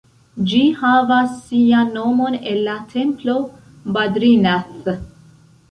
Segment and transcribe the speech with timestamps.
[0.51, 3.37] Ĝi havas sian nomon el la templo
[3.99, 4.93] Badrinath.